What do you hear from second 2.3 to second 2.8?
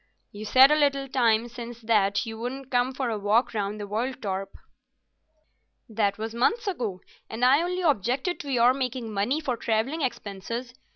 wouldn't